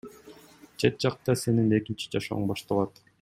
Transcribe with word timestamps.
Чет 0.83 1.05
жакта 1.05 1.37
сенин 1.43 1.71
экинчи 1.81 2.11
жашооң 2.17 2.53
башталат. 2.55 3.03